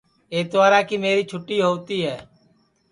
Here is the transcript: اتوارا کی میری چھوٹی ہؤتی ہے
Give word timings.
اتوارا 0.35 0.81
کی 0.87 0.95
میری 1.03 1.23
چھوٹی 1.29 1.57
ہؤتی 1.65 1.97
ہے 2.05 2.17